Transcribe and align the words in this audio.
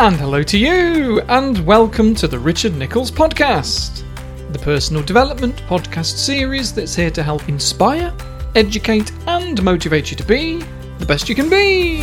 And 0.00 0.16
hello 0.16 0.42
to 0.44 0.56
you, 0.56 1.20
and 1.28 1.58
welcome 1.66 2.14
to 2.14 2.26
the 2.26 2.38
Richard 2.38 2.74
Nicholls 2.74 3.10
Podcast, 3.10 4.02
the 4.50 4.58
personal 4.58 5.02
development 5.02 5.56
podcast 5.68 6.16
series 6.16 6.72
that's 6.72 6.94
here 6.94 7.10
to 7.10 7.22
help 7.22 7.50
inspire, 7.50 8.10
educate, 8.54 9.12
and 9.26 9.62
motivate 9.62 10.10
you 10.10 10.16
to 10.16 10.24
be 10.24 10.64
the 10.98 11.04
best 11.04 11.28
you 11.28 11.34
can 11.34 11.50
be. 11.50 12.00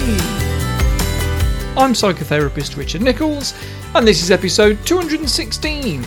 I'm 1.76 1.94
psychotherapist 1.94 2.78
Richard 2.78 3.02
Nicholls, 3.02 3.56
and 3.96 4.08
this 4.08 4.22
is 4.22 4.30
episode 4.30 4.78
216. 4.86 6.06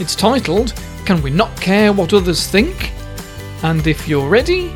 It's 0.00 0.16
titled, 0.16 0.74
Can 1.06 1.22
We 1.22 1.30
Not 1.30 1.54
Care 1.60 1.92
What 1.92 2.12
Others 2.12 2.48
Think? 2.48 2.90
And 3.62 3.86
if 3.86 4.08
you're 4.08 4.28
ready, 4.28 4.74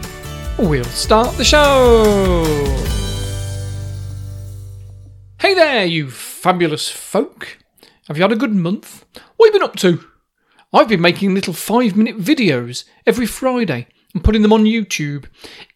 we'll 0.56 0.84
start 0.84 1.36
the 1.36 1.44
show. 1.44 2.83
There, 5.54 5.84
you 5.84 6.10
fabulous 6.10 6.88
folk. 6.88 7.58
Have 8.08 8.16
you 8.16 8.24
had 8.24 8.32
a 8.32 8.36
good 8.36 8.52
month? 8.52 9.04
What 9.36 9.46
have 9.46 9.54
you 9.54 9.60
been 9.60 9.68
up 9.68 9.76
to? 9.76 10.04
I've 10.72 10.88
been 10.88 11.00
making 11.00 11.32
little 11.32 11.52
five 11.52 11.94
minute 11.94 12.18
videos 12.18 12.82
every 13.06 13.26
Friday 13.26 13.86
and 14.12 14.24
putting 14.24 14.42
them 14.42 14.52
on 14.52 14.64
YouTube. 14.64 15.26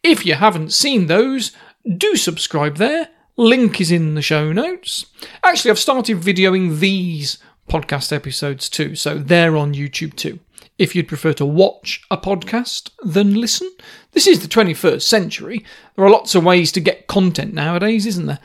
If 0.03 0.27
you 0.27 0.34
haven't 0.34 0.73
seen 0.73 1.06
those, 1.06 1.53
do 1.97 2.17
subscribe 2.17 2.79
there. 2.79 3.11
Link 3.37 3.80
is 3.80 3.93
in 3.93 4.17
the 4.17 4.20
show 4.20 4.53
notes. 4.53 5.06
Actually, 5.45 5.70
I've 5.70 5.79
started 5.79 6.17
videoing 6.19 6.81
these 6.81 7.39
podcast 7.69 8.12
episodes 8.12 8.69
too, 8.69 8.97
so 8.97 9.17
they're 9.17 9.56
on 9.56 9.75
YouTube 9.75 10.17
too. 10.17 10.41
If 10.79 10.95
you'd 10.95 11.09
prefer 11.09 11.33
to 11.35 11.45
watch 11.45 12.03
a 12.11 12.17
podcast 12.17 12.91
than 13.03 13.35
listen, 13.35 13.69
this 14.13 14.29
is 14.29 14.41
the 14.41 14.49
21st 14.49 15.03
century. 15.03 15.65
There 15.97 16.05
are 16.05 16.11
lots 16.11 16.37
of 16.37 16.45
ways 16.45 16.71
to 16.73 16.81
get 16.81 17.09
content 17.09 17.53
nowadays, 17.53 18.07
isn't 18.07 18.27
there? 18.27 18.39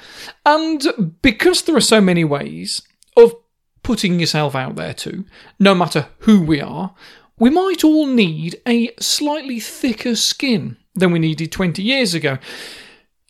And 0.45 1.15
because 1.21 1.61
there 1.61 1.75
are 1.75 1.81
so 1.81 2.01
many 2.01 2.23
ways 2.23 2.81
of 3.15 3.35
putting 3.83 4.19
yourself 4.19 4.55
out 4.55 4.75
there 4.75 4.93
too, 4.95 5.25
no 5.59 5.75
matter 5.75 6.07
who 6.19 6.41
we 6.41 6.59
are, 6.59 6.95
we 7.37 7.51
might 7.51 7.83
all 7.83 8.07
need 8.07 8.59
a 8.67 8.91
slightly 8.99 9.59
thicker 9.59 10.15
skin 10.15 10.77
than 10.95 11.11
we 11.11 11.19
needed 11.19 11.51
20 11.51 11.83
years 11.83 12.13
ago. 12.13 12.39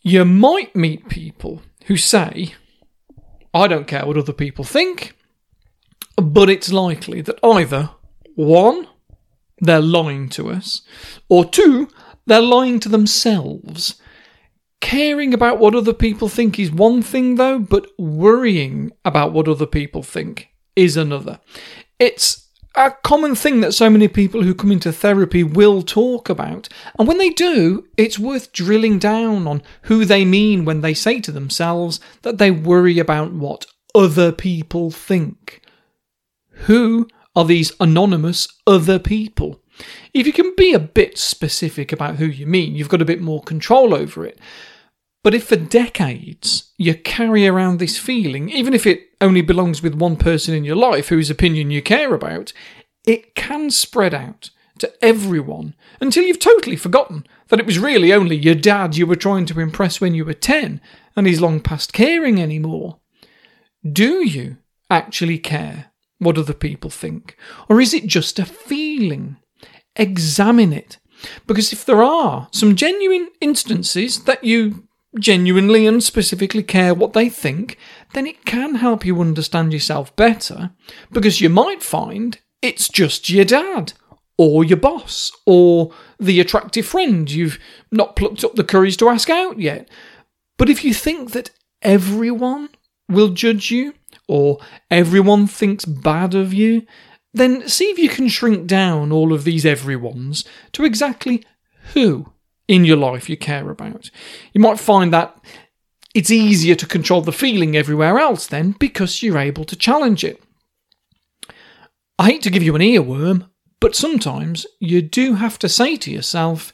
You 0.02 0.24
might 0.24 0.74
meet 0.74 1.08
people 1.08 1.62
who 1.86 1.96
say, 1.96 2.54
I 3.52 3.66
don't 3.68 3.86
care 3.86 4.06
what 4.06 4.16
other 4.16 4.32
people 4.32 4.64
think, 4.64 5.14
but 6.16 6.48
it's 6.48 6.72
likely 6.72 7.20
that 7.22 7.38
either 7.42 7.90
one, 8.34 8.86
they're 9.58 9.80
lying 9.80 10.28
to 10.30 10.50
us, 10.50 10.82
or 11.28 11.44
two, 11.44 11.88
they're 12.26 12.40
lying 12.40 12.80
to 12.80 12.88
themselves. 12.88 14.00
Caring 14.80 15.32
about 15.32 15.58
what 15.58 15.74
other 15.74 15.94
people 15.94 16.28
think 16.28 16.58
is 16.58 16.70
one 16.70 17.00
thing, 17.00 17.36
though, 17.36 17.58
but 17.58 17.86
worrying 17.98 18.92
about 19.04 19.32
what 19.32 19.48
other 19.48 19.66
people 19.66 20.02
think 20.02 20.48
is 20.76 20.96
another. 20.96 21.40
It's 21.98 22.48
a 22.74 22.90
common 23.02 23.34
thing 23.34 23.60
that 23.60 23.72
so 23.72 23.88
many 23.88 24.08
people 24.08 24.42
who 24.42 24.54
come 24.54 24.72
into 24.72 24.92
therapy 24.92 25.44
will 25.44 25.82
talk 25.82 26.28
about. 26.28 26.68
And 26.98 27.06
when 27.06 27.18
they 27.18 27.30
do, 27.30 27.86
it's 27.96 28.18
worth 28.18 28.52
drilling 28.52 28.98
down 28.98 29.46
on 29.46 29.62
who 29.82 30.04
they 30.04 30.24
mean 30.24 30.64
when 30.64 30.80
they 30.80 30.94
say 30.94 31.20
to 31.20 31.32
themselves 31.32 32.00
that 32.22 32.38
they 32.38 32.50
worry 32.50 32.98
about 32.98 33.32
what 33.32 33.66
other 33.94 34.32
people 34.32 34.90
think. 34.90 35.62
Who 36.66 37.08
are 37.36 37.44
these 37.44 37.72
anonymous 37.80 38.48
other 38.66 38.98
people? 38.98 39.60
If 40.12 40.26
you 40.26 40.32
can 40.32 40.54
be 40.56 40.72
a 40.72 40.78
bit 40.78 41.18
specific 41.18 41.92
about 41.92 42.16
who 42.16 42.26
you 42.26 42.46
mean, 42.46 42.74
you've 42.74 42.88
got 42.88 43.02
a 43.02 43.06
bit 43.06 43.20
more 43.20 43.42
control 43.42 43.94
over 43.94 44.24
it. 44.24 44.38
But 45.24 45.34
if 45.34 45.48
for 45.48 45.56
decades 45.56 46.72
you 46.76 46.94
carry 46.94 47.46
around 47.46 47.78
this 47.78 47.98
feeling, 47.98 48.50
even 48.50 48.74
if 48.74 48.86
it 48.86 49.08
only 49.20 49.40
belongs 49.40 49.82
with 49.82 49.94
one 49.94 50.16
person 50.16 50.54
in 50.54 50.64
your 50.64 50.76
life 50.76 51.08
whose 51.08 51.30
opinion 51.30 51.70
you 51.70 51.82
care 51.82 52.14
about, 52.14 52.52
it 53.06 53.34
can 53.34 53.70
spread 53.70 54.14
out 54.14 54.50
to 54.78 54.92
everyone 55.02 55.74
until 56.00 56.24
you've 56.24 56.38
totally 56.38 56.76
forgotten 56.76 57.26
that 57.48 57.60
it 57.60 57.66
was 57.66 57.78
really 57.78 58.12
only 58.12 58.36
your 58.36 58.54
dad 58.54 58.96
you 58.96 59.06
were 59.06 59.16
trying 59.16 59.46
to 59.46 59.60
impress 59.60 60.00
when 60.00 60.14
you 60.14 60.24
were 60.24 60.34
10 60.34 60.80
and 61.16 61.26
he's 61.26 61.40
long 61.40 61.60
past 61.60 61.92
caring 61.92 62.40
anymore. 62.40 62.98
Do 63.90 64.26
you 64.26 64.58
actually 64.90 65.38
care 65.38 65.92
what 66.18 66.38
other 66.38 66.54
people 66.54 66.90
think? 66.90 67.36
Or 67.68 67.80
is 67.80 67.94
it 67.94 68.06
just 68.06 68.38
a 68.38 68.44
feeling? 68.44 69.36
Examine 69.96 70.72
it. 70.72 70.98
Because 71.46 71.72
if 71.72 71.84
there 71.84 72.02
are 72.02 72.48
some 72.52 72.76
genuine 72.76 73.28
instances 73.40 74.24
that 74.24 74.44
you 74.44 74.88
genuinely 75.18 75.86
and 75.86 76.02
specifically 76.02 76.62
care 76.62 76.94
what 76.94 77.12
they 77.12 77.28
think, 77.28 77.78
then 78.12 78.26
it 78.26 78.44
can 78.44 78.76
help 78.76 79.04
you 79.04 79.20
understand 79.20 79.72
yourself 79.72 80.14
better 80.16 80.72
because 81.12 81.40
you 81.40 81.48
might 81.48 81.82
find 81.82 82.38
it's 82.62 82.88
just 82.88 83.30
your 83.30 83.44
dad 83.44 83.92
or 84.36 84.64
your 84.64 84.76
boss 84.76 85.30
or 85.46 85.92
the 86.18 86.40
attractive 86.40 86.86
friend 86.86 87.30
you've 87.30 87.58
not 87.92 88.16
plucked 88.16 88.42
up 88.42 88.54
the 88.54 88.64
courage 88.64 88.96
to 88.96 89.08
ask 89.08 89.30
out 89.30 89.60
yet. 89.60 89.88
But 90.56 90.68
if 90.68 90.84
you 90.84 90.94
think 90.94 91.32
that 91.32 91.50
everyone 91.82 92.70
will 93.08 93.28
judge 93.28 93.70
you 93.70 93.94
or 94.28 94.58
everyone 94.90 95.46
thinks 95.46 95.84
bad 95.84 96.34
of 96.34 96.52
you, 96.52 96.86
then 97.32 97.68
see 97.68 97.86
if 97.86 97.98
you 97.98 98.08
can 98.08 98.28
shrink 98.28 98.66
down 98.66 99.12
all 99.12 99.32
of 99.32 99.44
these 99.44 99.64
everyones 99.64 100.46
to 100.72 100.84
exactly 100.84 101.44
who 101.92 102.32
in 102.68 102.84
your 102.84 102.96
life 102.96 103.28
you 103.28 103.36
care 103.36 103.68
about. 103.70 104.10
You 104.52 104.60
might 104.60 104.78
find 104.78 105.12
that 105.12 105.36
it's 106.14 106.30
easier 106.30 106.76
to 106.76 106.86
control 106.86 107.20
the 107.20 107.32
feeling 107.32 107.76
everywhere 107.76 108.18
else 108.18 108.46
then 108.46 108.76
because 108.78 109.22
you're 109.22 109.38
able 109.38 109.64
to 109.64 109.76
challenge 109.76 110.24
it. 110.24 110.40
I 112.18 112.26
hate 112.26 112.42
to 112.42 112.50
give 112.50 112.62
you 112.62 112.76
an 112.76 112.82
earworm, 112.82 113.48
but 113.80 113.96
sometimes 113.96 114.64
you 114.78 115.02
do 115.02 115.34
have 115.34 115.58
to 115.58 115.68
say 115.68 115.96
to 115.96 116.12
yourself, 116.12 116.72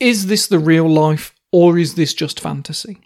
is 0.00 0.28
this 0.28 0.46
the 0.46 0.60
real 0.60 0.88
life 0.88 1.34
or 1.52 1.76
is 1.76 1.96
this 1.96 2.14
just 2.14 2.38
fantasy? 2.38 3.00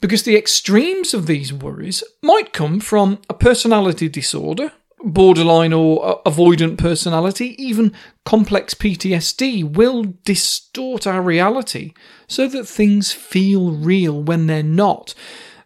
Because 0.00 0.24
the 0.24 0.36
extremes 0.36 1.14
of 1.14 1.26
these 1.26 1.52
worries 1.52 2.04
might 2.22 2.52
come 2.52 2.80
from 2.80 3.20
a 3.28 3.34
personality 3.34 4.08
disorder 4.08 4.72
borderline 5.04 5.72
or 5.72 6.04
uh, 6.04 6.14
avoidant 6.30 6.78
personality, 6.78 7.54
even 7.62 7.92
complex 8.24 8.74
PTSD, 8.74 9.62
will 9.76 10.14
distort 10.24 11.06
our 11.06 11.22
reality 11.22 11.92
so 12.26 12.48
that 12.48 12.66
things 12.66 13.12
feel 13.12 13.72
real 13.72 14.22
when 14.22 14.46
they're 14.46 14.62
not. 14.62 15.14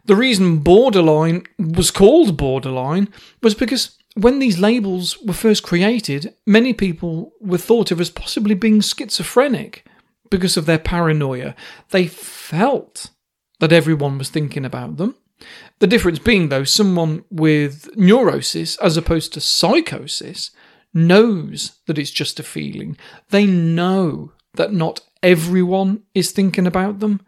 The 0.05 0.15
reason 0.15 0.57
borderline 0.57 1.43
was 1.57 1.91
called 1.91 2.37
borderline 2.37 3.09
was 3.41 3.55
because 3.55 3.97
when 4.15 4.39
these 4.39 4.59
labels 4.59 5.17
were 5.21 5.33
first 5.33 5.63
created, 5.63 6.33
many 6.45 6.73
people 6.73 7.33
were 7.39 7.57
thought 7.57 7.91
of 7.91 8.01
as 8.01 8.09
possibly 8.09 8.55
being 8.55 8.81
schizophrenic 8.81 9.85
because 10.29 10.57
of 10.57 10.65
their 10.65 10.79
paranoia. 10.79 11.55
They 11.91 12.07
felt 12.07 13.11
that 13.59 13.73
everyone 13.73 14.17
was 14.17 14.29
thinking 14.29 14.65
about 14.65 14.97
them. 14.97 15.15
The 15.79 15.87
difference 15.87 16.19
being, 16.19 16.49
though, 16.49 16.63
someone 16.63 17.23
with 17.29 17.89
neurosis 17.95 18.75
as 18.77 18.97
opposed 18.97 19.33
to 19.33 19.41
psychosis 19.41 20.51
knows 20.93 21.79
that 21.87 21.97
it's 21.97 22.11
just 22.11 22.39
a 22.39 22.43
feeling. 22.43 22.97
They 23.29 23.45
know 23.45 24.33
that 24.55 24.73
not 24.73 25.01
everyone 25.23 26.03
is 26.13 26.31
thinking 26.31 26.67
about 26.67 26.99
them, 26.99 27.21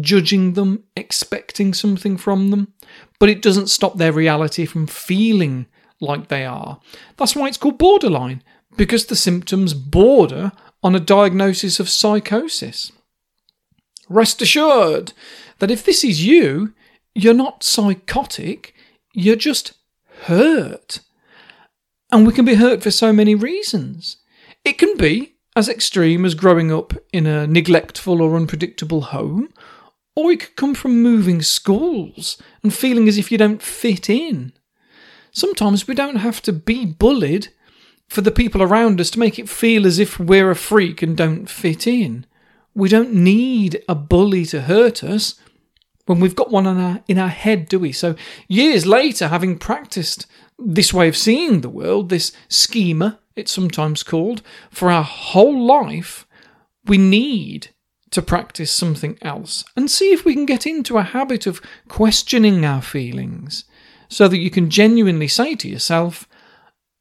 judging 0.00 0.54
them, 0.54 0.84
expecting 0.96 1.74
something 1.74 2.16
from 2.16 2.50
them, 2.50 2.72
but 3.18 3.28
it 3.28 3.42
doesn't 3.42 3.68
stop 3.68 3.96
their 3.96 4.12
reality 4.12 4.64
from 4.64 4.86
feeling 4.86 5.66
like 6.00 6.28
they 6.28 6.44
are. 6.44 6.80
That's 7.16 7.34
why 7.34 7.48
it's 7.48 7.56
called 7.56 7.78
borderline, 7.78 8.42
because 8.76 9.06
the 9.06 9.16
symptoms 9.16 9.74
border 9.74 10.52
on 10.82 10.94
a 10.94 11.00
diagnosis 11.00 11.80
of 11.80 11.88
psychosis. 11.88 12.92
Rest 14.08 14.40
assured 14.40 15.12
that 15.58 15.70
if 15.70 15.84
this 15.84 16.04
is 16.04 16.24
you, 16.24 16.74
you're 17.14 17.34
not 17.34 17.62
psychotic, 17.62 18.74
you're 19.12 19.36
just 19.36 19.74
hurt. 20.22 21.00
And 22.10 22.26
we 22.26 22.32
can 22.32 22.44
be 22.44 22.54
hurt 22.54 22.82
for 22.82 22.90
so 22.90 23.12
many 23.12 23.34
reasons. 23.34 24.18
It 24.64 24.78
can 24.78 24.96
be 24.96 25.34
as 25.56 25.68
extreme 25.68 26.24
as 26.24 26.34
growing 26.34 26.72
up 26.72 26.94
in 27.12 27.26
a 27.26 27.46
neglectful 27.46 28.22
or 28.22 28.36
unpredictable 28.36 29.00
home, 29.00 29.52
or 30.14 30.32
it 30.32 30.40
could 30.40 30.56
come 30.56 30.74
from 30.74 31.02
moving 31.02 31.42
schools 31.42 32.40
and 32.62 32.72
feeling 32.72 33.08
as 33.08 33.18
if 33.18 33.30
you 33.30 33.38
don't 33.38 33.62
fit 33.62 34.08
in. 34.08 34.52
Sometimes 35.32 35.86
we 35.86 35.94
don't 35.94 36.16
have 36.16 36.40
to 36.42 36.52
be 36.52 36.86
bullied 36.86 37.48
for 38.08 38.22
the 38.22 38.30
people 38.30 38.62
around 38.62 39.00
us 39.00 39.10
to 39.10 39.18
make 39.18 39.38
it 39.38 39.48
feel 39.48 39.86
as 39.86 39.98
if 39.98 40.18
we're 40.18 40.50
a 40.50 40.56
freak 40.56 41.02
and 41.02 41.16
don't 41.16 41.50
fit 41.50 41.86
in. 41.86 42.24
We 42.74 42.88
don't 42.88 43.12
need 43.12 43.82
a 43.88 43.94
bully 43.94 44.44
to 44.46 44.62
hurt 44.62 45.04
us 45.04 45.34
when 46.08 46.20
we've 46.20 46.34
got 46.34 46.50
one 46.50 46.66
in 46.66 46.78
our, 46.78 47.00
in 47.06 47.18
our 47.18 47.28
head, 47.28 47.68
do 47.68 47.78
we? 47.78 47.92
So, 47.92 48.16
years 48.48 48.86
later, 48.86 49.28
having 49.28 49.58
practiced 49.58 50.26
this 50.58 50.92
way 50.92 51.06
of 51.06 51.16
seeing 51.16 51.60
the 51.60 51.68
world, 51.68 52.08
this 52.08 52.32
schema, 52.48 53.20
it's 53.36 53.52
sometimes 53.52 54.02
called, 54.02 54.40
for 54.70 54.90
our 54.90 55.04
whole 55.04 55.66
life, 55.66 56.26
we 56.86 56.96
need 56.96 57.68
to 58.10 58.22
practice 58.22 58.70
something 58.70 59.18
else 59.20 59.64
and 59.76 59.90
see 59.90 60.10
if 60.10 60.24
we 60.24 60.32
can 60.32 60.46
get 60.46 60.66
into 60.66 60.96
a 60.96 61.02
habit 61.02 61.46
of 61.46 61.60
questioning 61.88 62.64
our 62.64 62.80
feelings, 62.80 63.64
so 64.08 64.28
that 64.28 64.38
you 64.38 64.50
can 64.50 64.70
genuinely 64.70 65.28
say 65.28 65.54
to 65.56 65.68
yourself, 65.68 66.26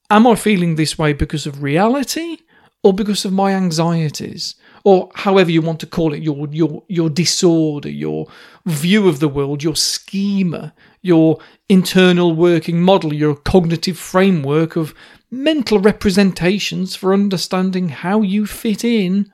Am 0.09 0.27
I 0.27 0.35
feeling 0.35 0.75
this 0.75 0.97
way 0.97 1.13
because 1.13 1.47
of 1.47 1.63
reality 1.63 2.39
or 2.83 2.93
because 2.93 3.23
of 3.23 3.31
my 3.31 3.53
anxieties? 3.53 4.55
Or 4.87 5.09
however 5.15 5.51
you 5.51 5.61
want 5.61 5.81
to 5.81 5.85
call 5.85 6.13
it, 6.13 6.23
your 6.23 6.47
your 6.49 6.81
your 6.87 7.09
disorder, 7.09 7.89
your 7.89 8.27
view 8.65 9.09
of 9.09 9.19
the 9.19 9.27
world, 9.27 9.61
your 9.61 9.75
schema, 9.75 10.73
your 11.01 11.39
internal 11.67 12.33
working 12.33 12.81
model, 12.81 13.13
your 13.13 13.35
cognitive 13.35 13.97
framework 13.97 14.77
of 14.77 14.93
mental 15.29 15.79
representations 15.79 16.95
for 16.95 17.13
understanding 17.13 17.89
how 17.89 18.21
you 18.21 18.45
fit 18.45 18.85
in 18.85 19.29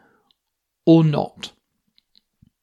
or 0.87 1.03
not. 1.03 1.51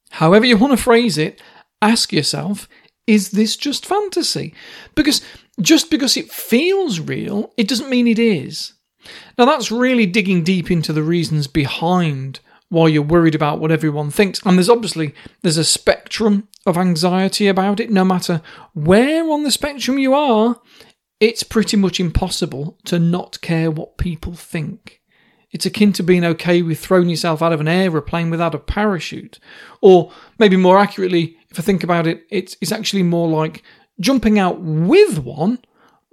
However, 0.09 0.45
you 0.45 0.57
want 0.57 0.77
to 0.77 0.83
phrase 0.83 1.17
it, 1.17 1.41
ask 1.81 2.11
yourself 2.11 2.67
is 3.07 3.31
this 3.31 3.55
just 3.55 3.85
fantasy? 3.85 4.53
Because 4.95 5.21
just 5.61 5.89
because 5.89 6.17
it 6.17 6.29
feels 6.29 6.99
real, 6.99 7.53
it 7.55 7.69
doesn't 7.69 7.89
mean 7.89 8.07
it 8.07 8.19
is. 8.19 8.73
Now, 9.37 9.45
that's 9.45 9.71
really 9.71 10.05
digging 10.05 10.43
deep 10.43 10.69
into 10.69 10.91
the 10.91 11.03
reasons 11.03 11.47
behind 11.47 12.41
why 12.71 12.87
you're 12.87 13.03
worried 13.03 13.35
about 13.35 13.59
what 13.59 13.69
everyone 13.69 14.09
thinks. 14.09 14.41
And 14.45 14.57
there's 14.57 14.69
obviously 14.69 15.13
there's 15.41 15.57
a 15.57 15.63
spectrum 15.63 16.47
of 16.65 16.77
anxiety 16.77 17.49
about 17.49 17.81
it. 17.81 17.91
No 17.91 18.05
matter 18.05 18.41
where 18.73 19.29
on 19.29 19.43
the 19.43 19.51
spectrum 19.51 19.99
you 19.99 20.13
are, 20.13 20.55
it's 21.19 21.43
pretty 21.43 21.75
much 21.75 21.99
impossible 21.99 22.77
to 22.85 22.97
not 22.97 23.41
care 23.41 23.69
what 23.69 23.97
people 23.97 24.33
think. 24.33 25.01
It's 25.51 25.65
akin 25.65 25.91
to 25.93 26.03
being 26.03 26.23
okay 26.23 26.61
with 26.61 26.79
throwing 26.79 27.09
yourself 27.09 27.41
out 27.41 27.51
of 27.51 27.59
an 27.59 27.67
aeroplane 27.67 28.29
without 28.29 28.55
a 28.55 28.59
parachute. 28.59 29.37
Or 29.81 30.13
maybe 30.39 30.55
more 30.55 30.79
accurately, 30.79 31.35
if 31.49 31.59
I 31.59 31.63
think 31.63 31.83
about 31.83 32.07
it, 32.07 32.25
it's, 32.29 32.55
it's 32.61 32.71
actually 32.71 33.03
more 33.03 33.27
like 33.27 33.63
jumping 33.99 34.39
out 34.39 34.61
with 34.61 35.19
one, 35.19 35.59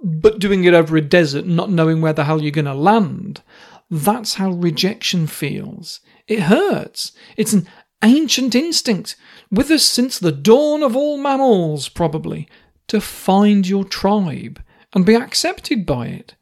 but 0.03 0.39
doing 0.39 0.65
it 0.65 0.73
over 0.73 0.97
a 0.97 1.01
desert, 1.01 1.45
not 1.45 1.71
knowing 1.71 2.01
where 2.01 2.11
the 2.11 2.25
hell 2.25 2.41
you're 2.41 2.51
going 2.51 2.65
to 2.65 2.73
land. 2.73 3.43
That's 3.89 4.33
how 4.33 4.51
rejection 4.51 5.25
feels. 5.25 6.01
It 6.29 6.41
hurts. 6.41 7.11
It's 7.35 7.53
an 7.53 7.67
ancient 8.03 8.55
instinct, 8.55 9.17
with 9.51 9.69
us 9.71 9.83
since 9.83 10.17
the 10.19 10.31
dawn 10.31 10.83
of 10.83 10.95
all 10.95 11.17
mammals, 11.17 11.89
probably, 11.89 12.47
to 12.87 13.01
find 13.01 13.67
your 13.67 13.83
tribe 13.83 14.61
and 14.93 15.05
be 15.05 15.15
accepted 15.15 15.85
by 15.85 16.07
it. 16.07 16.35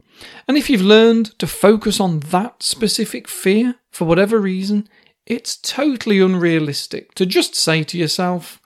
And 0.48 0.57
if 0.57 0.69
you've 0.69 0.81
learned 0.81 1.39
to 1.39 1.48
focus 1.48 2.00
on 2.00 2.19
that 2.19 2.62
specific 2.62 3.28
fear 3.28 3.75
for 3.89 4.06
whatever 4.06 4.39
reason, 4.39 4.89
it's 5.25 5.56
totally 5.56 6.19
unrealistic 6.19 7.13
to 7.16 7.25
just 7.25 7.56
say 7.56 7.84
to 7.84 7.98
yourself, 7.98 8.62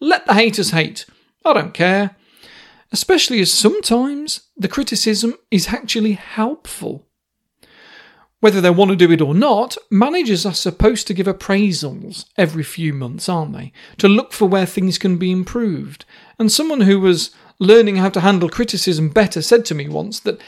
let 0.00 0.26
the 0.26 0.34
haters 0.34 0.70
hate. 0.70 1.06
I 1.44 1.52
don't 1.52 1.74
care. 1.74 2.16
Especially 2.92 3.40
as 3.40 3.52
sometimes 3.52 4.48
the 4.56 4.68
criticism 4.68 5.34
is 5.50 5.68
actually 5.68 6.12
helpful. 6.12 7.06
Whether 8.42 8.60
they 8.60 8.70
want 8.70 8.90
to 8.90 8.96
do 8.96 9.12
it 9.12 9.20
or 9.20 9.34
not, 9.34 9.76
managers 9.88 10.44
are 10.44 10.52
supposed 10.52 11.06
to 11.06 11.14
give 11.14 11.28
appraisals 11.28 12.24
every 12.36 12.64
few 12.64 12.92
months, 12.92 13.28
aren't 13.28 13.52
they? 13.52 13.72
To 13.98 14.08
look 14.08 14.32
for 14.32 14.48
where 14.48 14.66
things 14.66 14.98
can 14.98 15.16
be 15.16 15.30
improved. 15.30 16.04
And 16.40 16.50
someone 16.50 16.80
who 16.80 16.98
was 16.98 17.30
learning 17.60 17.98
how 17.98 18.08
to 18.08 18.20
handle 18.20 18.48
criticism 18.48 19.10
better 19.10 19.42
said 19.42 19.64
to 19.66 19.76
me 19.76 19.88
once 19.88 20.18
that 20.18 20.40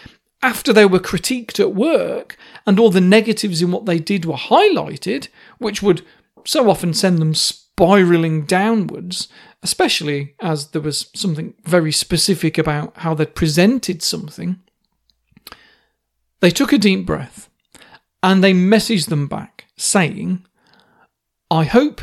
after 0.42 0.72
they 0.72 0.84
were 0.84 0.98
critiqued 0.98 1.60
at 1.60 1.72
work 1.72 2.36
and 2.66 2.80
all 2.80 2.90
the 2.90 3.00
negatives 3.00 3.62
in 3.62 3.70
what 3.70 3.86
they 3.86 4.00
did 4.00 4.24
were 4.24 4.34
highlighted, 4.34 5.28
which 5.58 5.80
would 5.80 6.04
so 6.44 6.68
often 6.68 6.94
send 6.94 7.18
them 7.18 7.32
spiraling 7.32 8.44
downwards, 8.44 9.28
especially 9.62 10.34
as 10.40 10.72
there 10.72 10.82
was 10.82 11.12
something 11.14 11.54
very 11.62 11.92
specific 11.92 12.58
about 12.58 12.92
how 12.96 13.14
they'd 13.14 13.36
presented 13.36 14.02
something, 14.02 14.58
they 16.40 16.50
took 16.50 16.72
a 16.72 16.78
deep 16.78 17.06
breath 17.06 17.43
and 18.24 18.42
they 18.42 18.54
messaged 18.54 19.08
them 19.10 19.28
back 19.28 19.66
saying, 19.76 20.46
I 21.50 21.64
hope, 21.64 22.00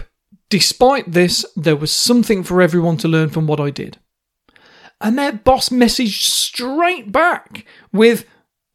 despite 0.50 1.12
this, 1.12 1.44
there 1.56 1.76
was 1.76 1.92
something 1.92 2.44
for 2.44 2.62
everyone 2.62 2.98
to 2.98 3.08
learn 3.08 3.30
from 3.30 3.48
what 3.48 3.60
I 3.60 3.72
did. 3.72 3.98
And 5.02 5.18
their 5.18 5.34
boss 5.34 5.70
messaged 5.70 6.22
straight 6.22 7.12
back 7.12 7.66
with, 7.92 8.26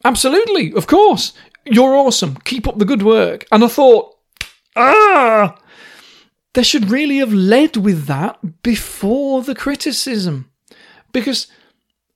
Absolutely, 0.05 0.73
of 0.73 0.89
course, 0.89 1.35
you're 1.65 1.95
awesome, 1.95 2.35
keep 2.45 2.67
up 2.67 2.79
the 2.79 2.85
good 2.85 3.05
work. 3.05 3.47
And 3.53 3.63
I 3.63 3.69
thought, 3.69 4.17
ah, 4.75 5.57
they 6.55 6.65
should 6.65 6.91
really 6.91 7.19
have 7.19 7.33
led 7.33 7.77
with 7.77 8.07
that 8.07 8.63
before 8.63 9.43
the 9.43 9.55
criticism. 9.55 10.51
Because 11.13 11.47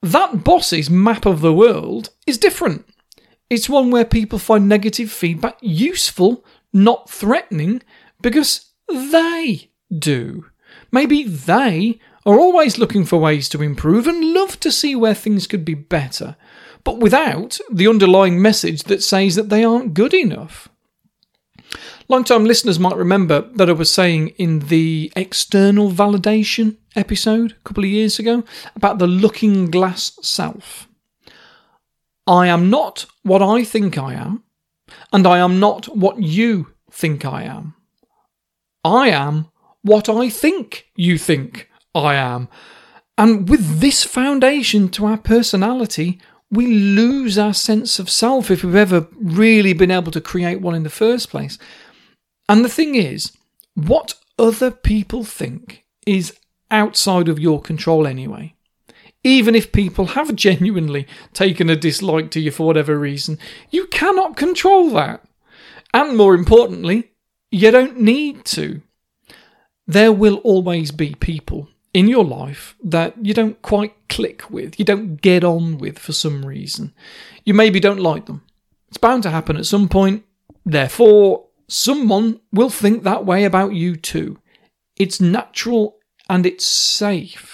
that 0.02 0.42
boss's 0.42 0.90
map 0.90 1.24
of 1.24 1.40
the 1.40 1.52
world 1.52 2.10
is 2.26 2.36
different. 2.36 2.84
It's 3.50 3.68
one 3.68 3.90
where 3.90 4.04
people 4.04 4.38
find 4.38 4.68
negative 4.68 5.10
feedback 5.10 5.58
useful, 5.60 6.44
not 6.72 7.10
threatening, 7.10 7.82
because 8.22 8.70
they 8.88 9.70
do. 9.96 10.46
Maybe 10.92 11.24
they 11.24 11.98
are 12.24 12.38
always 12.38 12.78
looking 12.78 13.04
for 13.04 13.18
ways 13.18 13.48
to 13.48 13.62
improve 13.62 14.06
and 14.06 14.32
love 14.32 14.60
to 14.60 14.70
see 14.70 14.94
where 14.94 15.14
things 15.14 15.48
could 15.48 15.64
be 15.64 15.74
better, 15.74 16.36
but 16.84 17.00
without 17.00 17.58
the 17.72 17.88
underlying 17.88 18.40
message 18.40 18.84
that 18.84 19.02
says 19.02 19.34
that 19.34 19.48
they 19.48 19.64
aren't 19.64 19.94
good 19.94 20.14
enough. 20.14 20.68
Long-time 22.08 22.44
listeners 22.44 22.78
might 22.78 22.96
remember 22.96 23.42
that 23.54 23.68
I 23.68 23.72
was 23.72 23.92
saying 23.92 24.28
in 24.30 24.60
the 24.60 25.12
external 25.14 25.90
validation 25.90 26.76
episode 26.96 27.52
a 27.52 27.62
couple 27.64 27.84
of 27.84 27.90
years 27.90 28.18
ago 28.18 28.44
about 28.74 28.98
the 28.98 29.06
looking 29.06 29.70
glass 29.70 30.18
self. 30.22 30.88
I 32.26 32.46
am 32.46 32.70
not 32.70 33.06
what 33.22 33.42
I 33.42 33.64
think 33.64 33.98
I 33.98 34.14
am, 34.14 34.42
and 35.12 35.26
I 35.26 35.38
am 35.38 35.60
not 35.60 35.96
what 35.96 36.22
you 36.22 36.74
think 36.90 37.24
I 37.24 37.44
am. 37.44 37.74
I 38.84 39.10
am 39.10 39.48
what 39.82 40.08
I 40.08 40.28
think 40.28 40.86
you 40.96 41.18
think 41.18 41.68
I 41.94 42.14
am. 42.14 42.48
And 43.18 43.48
with 43.48 43.80
this 43.80 44.04
foundation 44.04 44.88
to 44.90 45.06
our 45.06 45.18
personality, 45.18 46.20
we 46.50 46.66
lose 46.66 47.38
our 47.38 47.54
sense 47.54 47.98
of 47.98 48.10
self 48.10 48.50
if 48.50 48.64
we've 48.64 48.74
ever 48.74 49.06
really 49.14 49.72
been 49.72 49.90
able 49.90 50.10
to 50.12 50.20
create 50.20 50.60
one 50.60 50.74
in 50.74 50.82
the 50.82 50.90
first 50.90 51.30
place. 51.30 51.58
And 52.48 52.64
the 52.64 52.68
thing 52.68 52.94
is, 52.94 53.32
what 53.74 54.14
other 54.38 54.70
people 54.70 55.22
think 55.22 55.84
is 56.06 56.36
outside 56.70 57.28
of 57.28 57.38
your 57.38 57.60
control 57.60 58.06
anyway. 58.06 58.54
Even 59.22 59.54
if 59.54 59.72
people 59.72 60.06
have 60.06 60.34
genuinely 60.34 61.06
taken 61.34 61.68
a 61.68 61.76
dislike 61.76 62.30
to 62.30 62.40
you 62.40 62.50
for 62.50 62.66
whatever 62.66 62.98
reason, 62.98 63.38
you 63.70 63.86
cannot 63.88 64.36
control 64.36 64.90
that. 64.90 65.22
And 65.92 66.16
more 66.16 66.34
importantly, 66.34 67.10
you 67.50 67.70
don't 67.70 68.00
need 68.00 68.44
to. 68.46 68.80
There 69.86 70.12
will 70.12 70.36
always 70.36 70.92
be 70.92 71.14
people 71.16 71.68
in 71.92 72.06
your 72.06 72.24
life 72.24 72.76
that 72.84 73.14
you 73.20 73.34
don't 73.34 73.60
quite 73.62 73.94
click 74.08 74.48
with, 74.50 74.78
you 74.78 74.84
don't 74.84 75.16
get 75.16 75.42
on 75.42 75.78
with 75.78 75.98
for 75.98 76.12
some 76.12 76.46
reason. 76.46 76.94
You 77.44 77.54
maybe 77.54 77.80
don't 77.80 78.00
like 78.00 78.26
them. 78.26 78.42
It's 78.88 78.98
bound 78.98 79.22
to 79.24 79.30
happen 79.30 79.56
at 79.56 79.66
some 79.66 79.88
point. 79.88 80.24
Therefore, 80.64 81.46
someone 81.68 82.40
will 82.52 82.70
think 82.70 83.02
that 83.02 83.24
way 83.24 83.44
about 83.44 83.72
you 83.72 83.96
too. 83.96 84.38
It's 84.96 85.20
natural 85.20 85.96
and 86.28 86.46
it's 86.46 86.66
safe. 86.66 87.49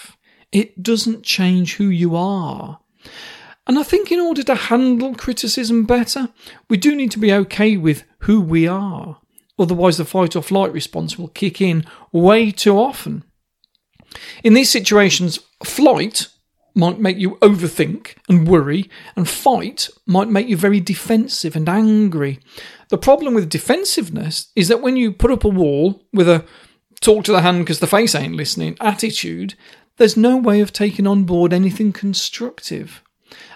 It 0.56 0.82
doesn't 0.82 1.22
change 1.22 1.74
who 1.74 1.88
you 1.88 2.16
are. 2.16 2.80
And 3.66 3.78
I 3.78 3.82
think 3.82 4.10
in 4.10 4.18
order 4.18 4.42
to 4.44 4.54
handle 4.54 5.14
criticism 5.14 5.84
better, 5.84 6.30
we 6.70 6.78
do 6.78 6.96
need 6.96 7.10
to 7.10 7.18
be 7.18 7.30
okay 7.30 7.76
with 7.76 8.04
who 8.20 8.40
we 8.40 8.66
are. 8.66 9.18
Otherwise, 9.58 9.98
the 9.98 10.06
fight 10.06 10.34
or 10.34 10.40
flight 10.40 10.72
response 10.72 11.18
will 11.18 11.28
kick 11.28 11.60
in 11.60 11.84
way 12.10 12.50
too 12.50 12.78
often. 12.78 13.22
In 14.42 14.54
these 14.54 14.70
situations, 14.70 15.40
flight 15.62 16.28
might 16.74 17.00
make 17.00 17.18
you 17.18 17.32
overthink 17.42 18.14
and 18.26 18.48
worry, 18.48 18.88
and 19.14 19.28
fight 19.28 19.90
might 20.06 20.30
make 20.30 20.48
you 20.48 20.56
very 20.56 20.80
defensive 20.80 21.54
and 21.54 21.68
angry. 21.68 22.40
The 22.88 22.96
problem 22.96 23.34
with 23.34 23.50
defensiveness 23.50 24.50
is 24.56 24.68
that 24.68 24.80
when 24.80 24.96
you 24.96 25.12
put 25.12 25.30
up 25.30 25.44
a 25.44 25.50
wall 25.50 26.02
with 26.14 26.30
a 26.30 26.46
talk 27.02 27.24
to 27.24 27.32
the 27.32 27.42
hand 27.42 27.58
because 27.58 27.80
the 27.80 27.86
face 27.86 28.14
ain't 28.14 28.36
listening 28.36 28.78
attitude, 28.80 29.54
there's 29.96 30.16
no 30.16 30.36
way 30.36 30.60
of 30.60 30.72
taking 30.72 31.06
on 31.06 31.24
board 31.24 31.52
anything 31.52 31.92
constructive. 31.92 33.02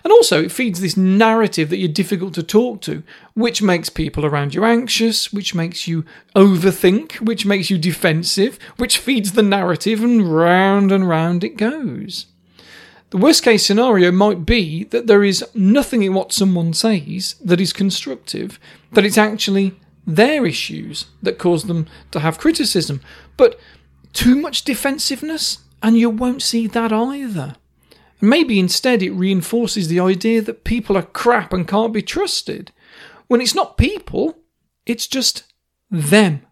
And 0.03 0.13
also, 0.13 0.43
it 0.43 0.53
feeds 0.53 0.81
this 0.81 0.97
narrative 0.97 1.71
that 1.71 1.77
you're 1.77 1.89
difficult 1.89 2.35
to 2.35 2.43
talk 2.43 2.81
to, 2.83 3.03
which 3.35 3.63
makes 3.63 3.89
people 3.89 4.27
around 4.27 4.55
you 4.55 4.65
anxious, 4.65 5.33
which 5.33 5.55
makes 5.55 5.87
you 5.87 6.05
overthink, 6.35 7.21
which 7.21 7.47
makes 7.47 7.71
you 7.71 7.79
defensive, 7.79 8.59
which 8.77 8.99
feeds 8.99 9.33
the 9.33 9.43
narrative, 9.43 10.03
and 10.03 10.35
round 10.35 10.91
and 10.91 11.09
round 11.09 11.45
it 11.45 11.57
goes. 11.57 12.27
The 13.11 13.19
worst 13.19 13.43
case 13.43 13.67
scenario 13.67 14.11
might 14.11 14.47
be 14.47 14.85
that 14.85 15.07
there 15.07 15.25
is 15.25 15.45
nothing 15.55 16.03
in 16.03 16.15
what 16.15 16.33
someone 16.33 16.73
says 16.73 17.35
that 17.45 17.61
is 17.61 17.73
constructive, 17.73 18.59
that 18.93 19.05
it's 19.05 19.19
actually 19.19 19.75
their 20.07 20.47
issues 20.47 21.07
that 21.23 21.39
cause 21.39 21.65
them 21.65 21.87
to 22.13 22.21
have 22.21 22.39
criticism. 22.39 23.01
But 23.37 23.59
too 24.13 24.37
much 24.37 24.65
defensiveness, 24.65 25.59
and 25.83 25.99
you 25.99 26.11
won't 26.11 26.43
see 26.43 26.67
that 26.67 26.93
either. 26.93 27.57
Maybe 28.21 28.59
instead 28.59 29.03
it 29.03 29.13
reinforces 29.13 29.89
the 29.89 30.01
idea 30.01 30.43
that 30.43 30.65
people 30.65 30.97
are 30.97 31.03
crap 31.03 31.53
and 31.53 31.67
can't 31.67 31.93
be 31.93 32.03
trusted. 32.03 32.71
When 33.29 33.41
it's 33.41 33.55
not 33.55 33.79
people, 33.79 34.37
it's 34.85 35.07
just 35.07 35.45
them. 35.91 36.43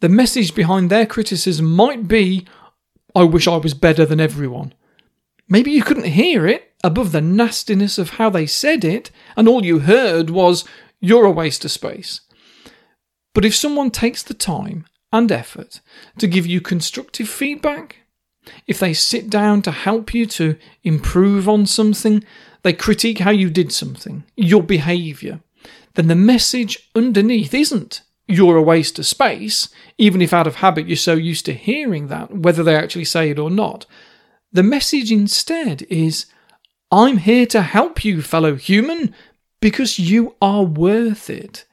The 0.00 0.08
message 0.08 0.54
behind 0.54 0.90
their 0.90 1.06
criticism 1.06 1.66
might 1.74 2.06
be, 2.06 2.46
I 3.14 3.24
wish 3.24 3.48
I 3.48 3.56
was 3.56 3.74
better 3.74 4.04
than 4.04 4.20
everyone. 4.20 4.72
Maybe 5.48 5.72
you 5.72 5.82
couldn't 5.82 6.04
hear 6.04 6.46
it 6.46 6.72
above 6.84 7.10
the 7.10 7.20
nastiness 7.20 7.98
of 7.98 8.10
how 8.10 8.30
they 8.30 8.46
said 8.46 8.84
it, 8.84 9.10
and 9.36 9.48
all 9.48 9.64
you 9.64 9.80
heard 9.80 10.30
was, 10.30 10.64
You're 11.00 11.24
a 11.24 11.30
waste 11.30 11.64
of 11.64 11.72
space. 11.72 12.20
But 13.34 13.44
if 13.44 13.54
someone 13.54 13.90
takes 13.90 14.22
the 14.22 14.34
time 14.34 14.86
and 15.12 15.32
effort 15.32 15.80
to 16.18 16.26
give 16.26 16.46
you 16.46 16.60
constructive 16.60 17.28
feedback, 17.28 17.96
if 18.66 18.78
they 18.78 18.94
sit 18.94 19.28
down 19.28 19.62
to 19.62 19.70
help 19.70 20.14
you 20.14 20.26
to 20.26 20.56
improve 20.84 21.48
on 21.48 21.66
something, 21.66 22.24
they 22.62 22.72
critique 22.72 23.18
how 23.18 23.30
you 23.30 23.50
did 23.50 23.72
something, 23.72 24.24
your 24.36 24.62
behaviour, 24.62 25.40
then 25.94 26.06
the 26.08 26.14
message 26.14 26.90
underneath 26.94 27.54
isn't 27.54 28.02
you're 28.28 28.58
a 28.58 28.62
waste 28.62 28.98
of 28.98 29.06
space, 29.06 29.70
even 29.96 30.20
if 30.20 30.34
out 30.34 30.46
of 30.46 30.56
habit 30.56 30.86
you're 30.86 30.96
so 30.96 31.14
used 31.14 31.46
to 31.46 31.54
hearing 31.54 32.08
that, 32.08 32.30
whether 32.36 32.62
they 32.62 32.76
actually 32.76 33.06
say 33.06 33.30
it 33.30 33.38
or 33.38 33.50
not. 33.50 33.86
The 34.52 34.62
message 34.62 35.10
instead 35.10 35.82
is 35.88 36.26
I'm 36.92 37.16
here 37.16 37.46
to 37.46 37.62
help 37.62 38.04
you, 38.04 38.20
fellow 38.20 38.54
human, 38.54 39.14
because 39.60 39.98
you 39.98 40.36
are 40.42 40.62
worth 40.62 41.30
it. 41.30 41.64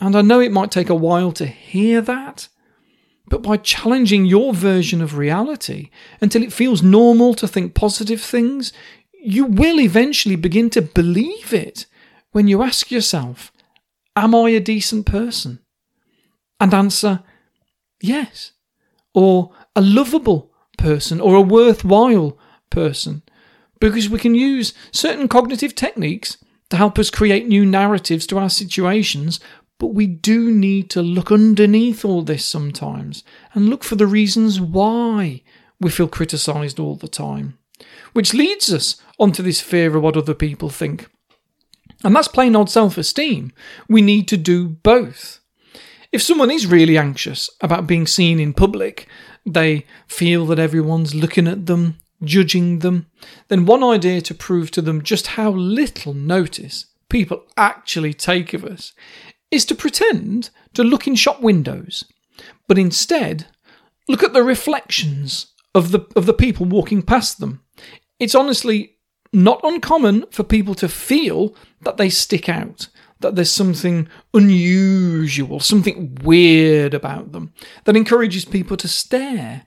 And 0.00 0.16
I 0.16 0.22
know 0.22 0.40
it 0.40 0.52
might 0.52 0.72
take 0.72 0.90
a 0.90 0.94
while 0.94 1.30
to 1.32 1.46
hear 1.46 2.00
that, 2.02 2.48
but 3.34 3.42
by 3.42 3.56
challenging 3.56 4.24
your 4.26 4.54
version 4.54 5.02
of 5.02 5.18
reality 5.18 5.90
until 6.20 6.40
it 6.44 6.52
feels 6.52 6.84
normal 6.84 7.34
to 7.34 7.48
think 7.48 7.74
positive 7.74 8.20
things, 8.20 8.72
you 9.12 9.44
will 9.44 9.80
eventually 9.80 10.36
begin 10.36 10.70
to 10.70 10.80
believe 10.80 11.52
it 11.52 11.86
when 12.30 12.46
you 12.46 12.62
ask 12.62 12.92
yourself, 12.92 13.50
Am 14.14 14.36
I 14.36 14.50
a 14.50 14.60
decent 14.60 15.04
person? 15.04 15.58
And 16.60 16.72
answer, 16.72 17.24
Yes. 18.00 18.52
Or 19.14 19.50
a 19.74 19.80
lovable 19.80 20.52
person 20.78 21.20
or 21.20 21.34
a 21.34 21.40
worthwhile 21.40 22.38
person. 22.70 23.24
Because 23.80 24.08
we 24.08 24.20
can 24.20 24.36
use 24.36 24.74
certain 24.92 25.26
cognitive 25.26 25.74
techniques 25.74 26.36
to 26.70 26.76
help 26.76 27.00
us 27.00 27.10
create 27.10 27.48
new 27.48 27.66
narratives 27.66 28.28
to 28.28 28.38
our 28.38 28.48
situations 28.48 29.40
but 29.78 29.88
we 29.88 30.06
do 30.06 30.50
need 30.50 30.90
to 30.90 31.02
look 31.02 31.32
underneath 31.32 32.04
all 32.04 32.22
this 32.22 32.44
sometimes 32.44 33.24
and 33.54 33.68
look 33.68 33.84
for 33.84 33.96
the 33.96 34.06
reasons 34.06 34.60
why 34.60 35.42
we 35.80 35.90
feel 35.90 36.08
criticised 36.08 36.78
all 36.78 36.96
the 36.96 37.08
time. 37.08 37.58
Which 38.12 38.34
leads 38.34 38.72
us 38.72 39.00
onto 39.18 39.42
this 39.42 39.60
fear 39.60 39.96
of 39.96 40.02
what 40.02 40.16
other 40.16 40.34
people 40.34 40.70
think. 40.70 41.08
And 42.04 42.14
that's 42.14 42.28
plain 42.28 42.54
old 42.54 42.70
self 42.70 42.96
esteem. 42.96 43.52
We 43.88 44.00
need 44.00 44.28
to 44.28 44.36
do 44.36 44.68
both. 44.68 45.40
If 46.12 46.22
someone 46.22 46.50
is 46.50 46.66
really 46.66 46.96
anxious 46.96 47.50
about 47.60 47.88
being 47.88 48.06
seen 48.06 48.38
in 48.38 48.52
public, 48.52 49.08
they 49.44 49.84
feel 50.06 50.46
that 50.46 50.60
everyone's 50.60 51.14
looking 51.14 51.48
at 51.48 51.66
them, 51.66 51.98
judging 52.22 52.78
them, 52.78 53.06
then 53.48 53.66
one 53.66 53.82
idea 53.82 54.20
to 54.20 54.34
prove 54.34 54.70
to 54.72 54.82
them 54.82 55.02
just 55.02 55.28
how 55.28 55.50
little 55.50 56.14
notice 56.14 56.86
people 57.08 57.44
actually 57.56 58.14
take 58.14 58.54
of 58.54 58.64
us 58.64 58.92
is 59.54 59.64
to 59.66 59.74
pretend 59.74 60.50
to 60.74 60.84
look 60.84 61.06
in 61.06 61.14
shop 61.14 61.40
windows, 61.40 62.04
but 62.68 62.78
instead 62.78 63.46
look 64.08 64.22
at 64.22 64.32
the 64.32 64.42
reflections 64.42 65.52
of 65.74 65.90
the 65.90 66.00
of 66.16 66.26
the 66.26 66.34
people 66.34 66.66
walking 66.66 67.02
past 67.02 67.40
them. 67.40 67.62
It's 68.18 68.34
honestly 68.34 68.98
not 69.32 69.60
uncommon 69.64 70.24
for 70.30 70.44
people 70.44 70.74
to 70.76 70.88
feel 70.88 71.56
that 71.82 71.96
they 71.96 72.08
stick 72.08 72.48
out, 72.48 72.88
that 73.20 73.34
there's 73.34 73.50
something 73.50 74.08
unusual, 74.32 75.60
something 75.60 76.16
weird 76.22 76.94
about 76.94 77.32
them 77.32 77.52
that 77.84 77.96
encourages 77.96 78.44
people 78.44 78.76
to 78.76 78.88
stare. 78.88 79.66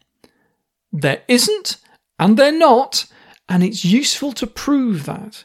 There 0.92 1.22
isn't, 1.28 1.78
and 2.18 2.38
they're 2.38 2.58
not, 2.58 3.06
and 3.50 3.64
it's 3.64 3.84
useful 3.84 4.32
to 4.34 4.48
prove 4.48 5.06
that. 5.06 5.44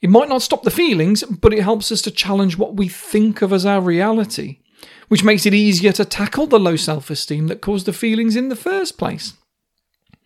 It 0.00 0.10
might 0.10 0.28
not 0.28 0.42
stop 0.42 0.62
the 0.62 0.70
feelings, 0.70 1.24
but 1.24 1.52
it 1.52 1.62
helps 1.62 1.90
us 1.90 2.02
to 2.02 2.10
challenge 2.10 2.56
what 2.56 2.76
we 2.76 2.88
think 2.88 3.42
of 3.42 3.52
as 3.52 3.66
our 3.66 3.80
reality, 3.80 4.58
which 5.08 5.24
makes 5.24 5.44
it 5.44 5.54
easier 5.54 5.92
to 5.92 6.04
tackle 6.04 6.46
the 6.46 6.60
low 6.60 6.76
self 6.76 7.10
esteem 7.10 7.48
that 7.48 7.60
caused 7.60 7.86
the 7.86 7.92
feelings 7.92 8.36
in 8.36 8.48
the 8.48 8.56
first 8.56 8.96
place. 8.96 9.34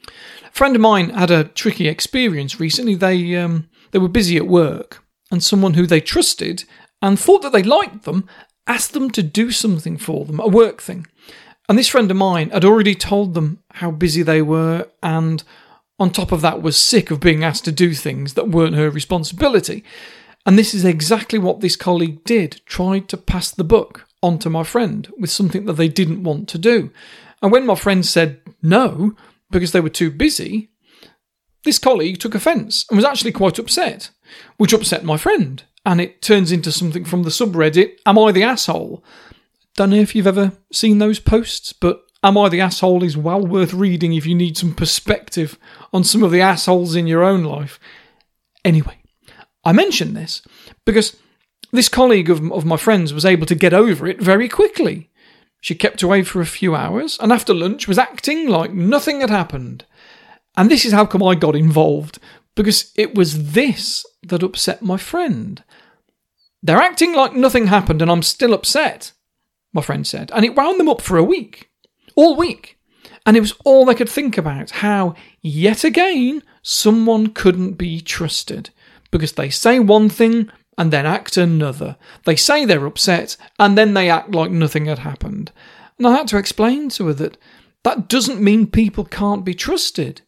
A 0.07 0.52
friend 0.52 0.75
of 0.75 0.83
mine 0.83 1.11
had 1.11 1.31
a 1.31 1.45
tricky 1.45 1.88
experience 1.88 2.61
recently. 2.61 2.95
They, 2.95 3.35
um, 3.37 3.71
they 3.93 3.99
were 3.99 4.09
busy 4.09 4.37
at 4.37 4.47
work, 4.47 5.02
and 5.31 5.43
someone 5.43 5.75
who 5.75 5.87
they 5.87 6.00
trusted 6.00 6.64
and 7.00 7.19
thought 7.19 7.43
that 7.43 7.52
they 7.52 7.62
liked 7.62 8.05
them 8.05 8.29
asked 8.67 8.93
them 8.93 9.11
to 9.11 9.23
do 9.23 9.50
something 9.50 9.97
for 9.97 10.25
them, 10.25 10.38
a 10.38 10.49
work 10.49 10.83
thing. 10.83 11.07
And 11.69 11.79
this 11.79 11.88
friend 11.88 12.11
of 12.11 12.17
mine 12.17 12.50
had 12.50 12.64
already 12.64 12.95
told 12.95 13.35
them 13.35 13.62
how 13.73 13.91
busy 13.91 14.23
they 14.23 14.43
were 14.43 14.88
and 15.02 15.43
on 16.03 16.11
top 16.11 16.33
of 16.33 16.41
that, 16.41 16.61
was 16.61 16.77
sick 16.77 17.13
of 17.13 17.21
being 17.21 17.45
asked 17.45 17.65
to 17.65 17.71
do 17.71 17.95
things 17.95 18.35
that 18.35 18.49
weren't 18.49 18.75
her 18.75 18.91
responsibility. 18.91 19.85
And 20.45 20.59
this 20.59 20.75
is 20.75 20.85
exactly 20.85 21.39
what 21.39 21.61
this 21.61 21.77
colleague 21.77 22.25
did 22.25 22.61
tried 22.67 23.09
to 23.11 23.17
pass 23.17 23.53
the 23.53 23.63
book 23.63 24.05
on 24.21 24.41
to 24.41 24.51
my 24.51 24.65
friend 24.65 25.09
with 25.17 25.31
something 25.31 25.65
that 25.67 25.75
they 25.75 25.87
didn't 25.87 26.25
want 26.25 26.49
to 26.49 26.59
do. 26.59 26.91
And 27.41 27.53
when 27.53 27.65
my 27.67 27.77
friend 27.77 28.05
said 28.05 28.41
no, 28.61 29.15
because 29.49 29.71
they 29.71 29.81
were 29.81 29.89
too 29.89 30.11
busy, 30.11 30.71
this 31.63 31.79
colleague 31.79 32.19
took 32.19 32.35
offence 32.35 32.85
and 32.91 32.97
was 32.97 33.05
actually 33.05 33.31
quite 33.31 33.61
upset, 33.61 34.11
which 34.57 34.73
upset 34.73 35.05
my 35.05 35.17
friend. 35.17 35.63
And 35.87 36.01
it 36.01 36.21
turns 36.21 36.51
into 36.51 36.73
something 36.73 37.05
from 37.05 37.23
the 37.23 37.31
subreddit 37.31 37.99
Am 38.07 38.19
I 38.19 38.33
the 38.33 38.43
asshole? 38.43 39.05
Don't 39.77 39.91
know 39.91 39.97
if 39.97 40.17
you've 40.17 40.27
ever 40.27 40.51
seen 40.73 40.99
those 40.99 41.21
posts, 41.21 41.73
but 41.73 42.03
Am 42.25 42.38
I 42.38 42.49
the 42.49 42.61
Asshole 42.61 43.02
is 43.02 43.17
well 43.17 43.45
worth 43.45 43.75
reading 43.75 44.14
if 44.14 44.26
you 44.26 44.35
need 44.35 44.57
some 44.57 44.75
perspective 44.75 45.59
on 45.93 46.05
some 46.05 46.23
of 46.23 46.31
the 46.31 46.41
assholes 46.41 46.95
in 46.95 47.09
your 47.09 47.25
own 47.25 47.43
life. 47.43 47.81
Anyway, 48.64 49.02
I 49.64 49.73
mention 49.73 50.14
this 50.14 50.41
because 50.87 51.17
this 51.73 51.88
colleague 51.88 52.31
of, 52.31 52.52
of 52.52 52.64
my 52.64 52.76
friend's 52.76 53.12
was 53.12 53.25
able 53.25 53.47
to 53.47 53.57
get 53.57 53.75
over 53.75 54.07
it 54.07 54.21
very 54.21 54.49
quickly. 54.49 55.11
She 55.61 55.75
kept 55.75 56.02
away 56.02 56.23
for 56.23 56.41
a 56.41 56.47
few 56.47 56.76
hours 56.76 57.19
and 57.21 57.33
after 57.33 57.52
lunch 57.52 57.88
was 57.88 57.99
acting 57.99 58.49
like 58.49 58.73
nothing 58.73 59.21
had 59.21 59.31
happened. 59.31 59.85
And 60.57 60.71
this 60.71 60.85
is 60.85 60.93
how 60.93 61.07
come 61.07 61.25
I 61.25 61.35
got 61.35 61.57
involved 61.57 62.21
because 62.55 62.93
it 62.95 63.17
was 63.17 63.52
this 63.52 64.07
that 64.23 64.45
upset 64.45 64.81
my 64.81 64.97
friend. 64.97 65.64
They're 66.62 66.76
acting 66.76 67.14
like 67.14 67.35
nothing 67.35 67.67
happened 67.67 68.00
and 68.00 68.11
I'm 68.12 68.23
still 68.23 68.55
upset, 68.55 69.11
my 69.73 69.83
friend 69.83 70.07
said, 70.07 70.31
and 70.33 70.45
it 70.45 70.55
wound 70.55 70.79
them 70.79 70.88
up 70.88 71.00
for 71.00 71.17
a 71.17 71.25
week 71.25 71.71
all 72.16 72.37
week. 72.37 72.78
And 73.25 73.37
it 73.37 73.40
was 73.40 73.54
all 73.64 73.85
they 73.85 73.95
could 73.95 74.09
think 74.09 74.37
about 74.37 74.71
how, 74.71 75.14
yet 75.40 75.85
again, 75.85 76.42
someone 76.62 77.28
couldn't 77.28 77.75
be 77.75 78.00
trusted 78.00 78.71
because 79.11 79.33
they 79.33 79.50
say 79.50 79.78
one 79.78 80.09
thing 80.09 80.50
and 80.76 80.92
then 80.92 81.07
act 81.07 81.37
another. 81.37 81.97
They 82.25 82.37
say 82.37 82.64
they're 82.64 82.87
upset 82.87 83.37
and 83.59 83.78
then 83.78 83.95
they 83.95 84.11
act 84.11 84.35
like 84.35 84.50
nothing 84.50 84.87
had 84.87 85.00
happened. 85.00 85.52
And 85.99 86.07
I 86.07 86.16
had 86.16 86.28
to 86.28 86.38
explain 86.38 86.88
to 86.90 87.07
her 87.07 87.12
that 87.14 87.37
that 87.85 88.09
doesn't 88.09 88.40
mean 88.40 88.66
people 88.66 89.04
can't 89.04 89.45
be 89.45 89.54
trusted. 89.54 90.23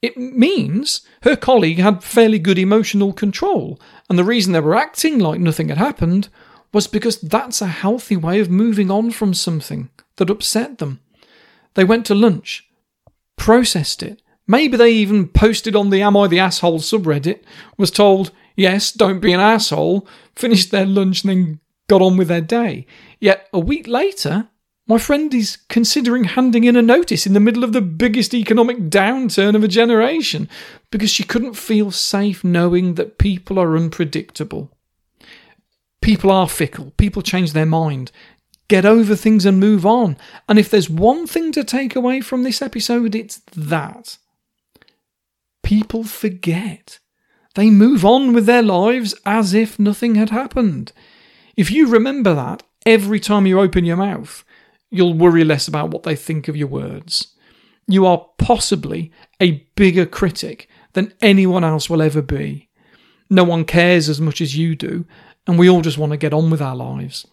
It 0.00 0.16
means 0.16 1.02
her 1.22 1.36
colleague 1.36 1.78
had 1.78 2.02
fairly 2.02 2.40
good 2.40 2.58
emotional 2.58 3.12
control, 3.12 3.80
and 4.10 4.18
the 4.18 4.24
reason 4.24 4.52
they 4.52 4.60
were 4.60 4.74
acting 4.74 5.20
like 5.20 5.38
nothing 5.38 5.68
had 5.68 5.78
happened 5.78 6.28
was 6.72 6.88
because 6.88 7.20
that's 7.20 7.62
a 7.62 7.68
healthy 7.68 8.16
way 8.16 8.40
of 8.40 8.50
moving 8.50 8.90
on 8.90 9.12
from 9.12 9.32
something 9.32 9.90
that 10.16 10.30
upset 10.30 10.78
them. 10.78 11.00
They 11.74 11.84
went 11.84 12.06
to 12.06 12.14
lunch, 12.14 12.68
processed 13.36 14.02
it. 14.02 14.22
Maybe 14.46 14.76
they 14.76 14.92
even 14.92 15.28
posted 15.28 15.76
on 15.76 15.90
the 15.90 16.02
Am 16.02 16.16
I 16.16 16.26
the 16.26 16.40
Asshole 16.40 16.80
subreddit, 16.80 17.40
was 17.76 17.90
told, 17.90 18.32
yes, 18.56 18.92
don't 18.92 19.20
be 19.20 19.32
an 19.32 19.40
asshole, 19.40 20.06
finished 20.34 20.70
their 20.70 20.86
lunch 20.86 21.24
and 21.24 21.30
then 21.30 21.60
got 21.88 22.02
on 22.02 22.16
with 22.16 22.28
their 22.28 22.40
day. 22.40 22.86
Yet 23.20 23.48
a 23.52 23.60
week 23.60 23.86
later, 23.86 24.48
my 24.88 24.98
friend 24.98 25.32
is 25.32 25.58
considering 25.68 26.24
handing 26.24 26.64
in 26.64 26.76
a 26.76 26.82
notice 26.82 27.26
in 27.26 27.34
the 27.34 27.40
middle 27.40 27.62
of 27.64 27.72
the 27.72 27.80
biggest 27.80 28.34
economic 28.34 28.78
downturn 28.90 29.54
of 29.54 29.62
a 29.62 29.68
generation 29.68 30.48
because 30.90 31.10
she 31.10 31.22
couldn't 31.22 31.54
feel 31.54 31.90
safe 31.90 32.42
knowing 32.42 32.94
that 32.94 33.16
people 33.16 33.58
are 33.58 33.76
unpredictable. 33.76 34.70
People 36.00 36.32
are 36.32 36.48
fickle, 36.48 36.92
people 36.96 37.22
change 37.22 37.52
their 37.52 37.64
mind, 37.64 38.10
get 38.72 38.86
over 38.86 39.14
things 39.14 39.44
and 39.44 39.60
move 39.60 39.84
on. 39.84 40.16
And 40.48 40.58
if 40.58 40.70
there's 40.70 40.88
one 40.88 41.26
thing 41.26 41.52
to 41.52 41.62
take 41.62 41.94
away 41.94 42.22
from 42.22 42.42
this 42.42 42.62
episode, 42.62 43.14
it's 43.14 43.42
that. 43.54 44.16
People 45.62 46.04
forget. 46.04 46.98
They 47.54 47.68
move 47.68 48.02
on 48.02 48.32
with 48.32 48.46
their 48.46 48.62
lives 48.62 49.14
as 49.26 49.52
if 49.52 49.78
nothing 49.78 50.14
had 50.14 50.30
happened. 50.30 50.92
If 51.54 51.70
you 51.70 51.86
remember 51.86 52.34
that 52.34 52.62
every 52.86 53.20
time 53.20 53.46
you 53.46 53.60
open 53.60 53.84
your 53.84 53.98
mouth, 53.98 54.42
you'll 54.88 55.12
worry 55.12 55.44
less 55.44 55.68
about 55.68 55.90
what 55.90 56.04
they 56.04 56.16
think 56.16 56.48
of 56.48 56.56
your 56.56 56.68
words. 56.68 57.34
You 57.86 58.06
are 58.06 58.26
possibly 58.38 59.12
a 59.38 59.68
bigger 59.76 60.06
critic 60.06 60.66
than 60.94 61.12
anyone 61.20 61.62
else 61.62 61.90
will 61.90 62.00
ever 62.00 62.22
be. 62.22 62.70
No 63.28 63.44
one 63.44 63.66
cares 63.66 64.08
as 64.08 64.18
much 64.18 64.40
as 64.40 64.56
you 64.56 64.74
do, 64.76 65.04
and 65.46 65.58
we 65.58 65.68
all 65.68 65.82
just 65.82 65.98
want 65.98 66.12
to 66.12 66.16
get 66.16 66.32
on 66.32 66.48
with 66.48 66.62
our 66.62 66.74
lives. 66.74 67.26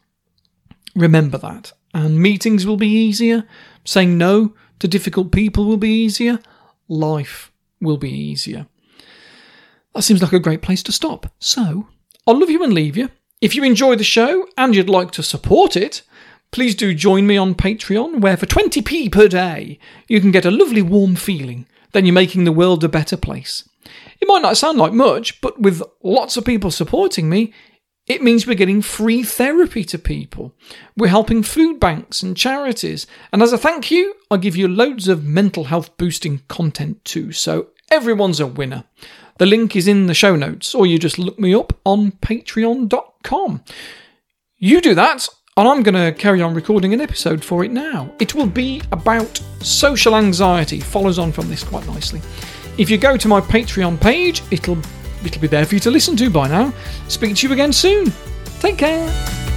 Remember 1.00 1.38
that. 1.38 1.72
And 1.94 2.20
meetings 2.20 2.66
will 2.66 2.78
be 2.78 2.90
easier. 2.90 3.46
Saying 3.86 4.18
no 4.18 4.54
to 4.80 4.88
difficult 4.88 5.32
people 5.32 5.66
will 5.66 5.78
be 5.78 6.04
easier. 6.04 6.40
Life 6.88 7.52
will 7.82 7.98
be 7.98 8.12
easier. 8.12 8.68
That 9.96 10.04
seems 10.04 10.22
like 10.22 10.34
a 10.34 10.40
great 10.40 10.62
place 10.62 10.84
to 10.84 10.92
stop. 10.92 11.32
So, 11.40 11.88
I'll 12.28 12.40
love 12.40 12.50
you 12.50 12.64
and 12.64 12.74
leave 12.74 12.98
you. 12.98 13.10
If 13.42 13.56
you 13.56 13.64
enjoy 13.64 13.96
the 13.96 14.04
show 14.04 14.46
and 14.58 14.76
you'd 14.76 14.90
like 14.90 15.12
to 15.12 15.24
support 15.24 15.78
it, 15.78 16.02
please 16.52 16.76
do 16.76 16.94
join 16.94 17.26
me 17.26 17.38
on 17.38 17.56
Patreon, 17.56 18.20
where 18.20 18.36
for 18.36 18.46
20p 18.46 19.12
per 19.12 19.28
day, 19.30 19.80
you 20.08 20.20
can 20.20 20.32
get 20.32 20.46
a 20.46 20.52
lovely 20.52 20.82
warm 20.82 21.16
feeling. 21.16 21.66
Then 21.94 22.06
you're 22.06 22.14
making 22.14 22.44
the 22.44 22.52
world 22.52 22.84
a 22.84 22.90
better 22.90 23.18
place. 23.18 23.68
It 24.20 24.28
might 24.28 24.42
not 24.42 24.58
sound 24.58 24.78
like 24.78 24.94
much, 24.94 25.40
but 25.42 25.60
with 25.60 25.82
lots 26.04 26.36
of 26.36 26.46
people 26.46 26.72
supporting 26.72 27.30
me, 27.30 27.54
it 28.10 28.24
means 28.24 28.48
we're 28.48 28.56
getting 28.56 28.82
free 28.82 29.22
therapy 29.22 29.84
to 29.86 30.00
people. 30.00 30.56
We're 30.98 31.08
helping 31.08 31.44
food 31.44 31.80
banks 31.80 32.24
and 32.24 32.36
charities. 32.36 33.06
And 33.32 33.44
as 33.44 33.54
a 33.54 33.58
thank 33.58 33.92
you, 33.92 34.16
I 34.32 34.38
give 34.38 34.56
you 34.56 34.68
loads 34.68 35.08
of 35.08 35.24
mental 35.24 35.66
health 35.66 35.96
boosting 35.96 36.42
content 36.48 37.06
too. 37.06 37.32
So 37.32 37.68
everyone's 37.92 38.40
a 38.40 38.48
winner. 38.48 38.86
The 39.38 39.46
link 39.46 39.76
is 39.76 39.88
in 39.88 40.08
the 40.08 40.16
show 40.16 40.36
notes, 40.36 40.74
or 40.74 40.88
you 40.88 40.98
just 40.98 41.20
look 41.20 41.40
me 41.40 41.54
up 41.54 41.80
on 41.86 42.12
patreon.com. 42.14 43.64
You 44.58 44.82
do 44.82 44.96
that, 44.96 45.30
and 45.56 45.68
I'm 45.68 45.84
going 45.84 45.94
to 45.94 46.12
carry 46.12 46.42
on 46.42 46.54
recording 46.56 46.94
an 46.94 47.02
episode 47.02 47.46
for 47.46 47.64
it 47.64 47.72
now. 47.72 48.12
It 48.20 48.34
will 48.34 48.48
be 48.48 48.82
about 48.92 49.40
social 49.62 50.16
anxiety, 50.16 50.80
follows 50.80 51.20
on 51.20 51.32
from 51.32 51.48
this 51.48 51.64
quite 51.64 51.86
nicely. 51.86 52.22
If 52.78 52.90
you 52.90 52.98
go 52.98 53.16
to 53.18 53.28
my 53.28 53.40
Patreon 53.40 54.02
page, 54.02 54.42
it'll 54.52 54.80
it'll 55.24 55.42
be 55.42 55.48
there 55.48 55.66
for 55.66 55.76
you 55.76 55.82
to 55.82 55.92
listen 55.92 56.16
to 56.18 56.30
by 56.30 56.48
now. 56.48 56.74
Speak 57.08 57.36
to 57.38 57.48
you 57.48 57.54
again 57.54 57.74
soon. 57.74 58.12
Take 58.60 58.78
care. 58.78 59.49